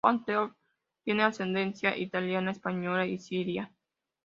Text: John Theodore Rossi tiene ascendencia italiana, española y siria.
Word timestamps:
John 0.03 0.23
Theodore 0.23 0.47
Rossi 0.47 0.55
tiene 1.03 1.21
ascendencia 1.23 1.95
italiana, 1.95 2.49
española 2.49 3.05
y 3.05 3.19
siria. 3.19 3.71